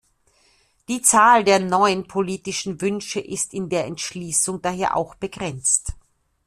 Die 0.87 1.03
Zahl 1.03 1.43
der 1.43 1.59
neuen 1.59 2.07
politischen 2.07 2.81
Wünsche 2.81 3.19
ist 3.19 3.53
in 3.53 3.69
der 3.69 3.85
Entschließung 3.85 4.59
daher 4.59 4.97
auch 4.97 5.13
begrenzt. 5.13 5.93